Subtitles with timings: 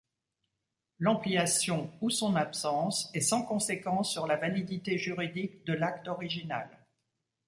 [0.97, 6.67] L'ampliation ou son absence est sans conséquence sur la validité juridique de l'acte original.